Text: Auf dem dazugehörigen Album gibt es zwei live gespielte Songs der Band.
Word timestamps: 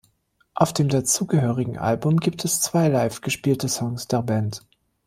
Auf 0.55 0.73
dem 0.73 0.89
dazugehörigen 0.89 1.77
Album 1.77 2.17
gibt 2.17 2.43
es 2.43 2.59
zwei 2.59 2.87
live 2.87 3.21
gespielte 3.21 3.69
Songs 3.69 4.07
der 4.07 4.23
Band. 4.23 4.63